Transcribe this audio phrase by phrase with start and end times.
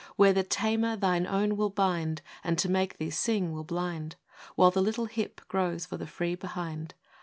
[0.15, 4.15] Where the tamer, thine own, will bind, And, to make thee sing, will blind,
[4.55, 6.95] While the little hip grows for the free behind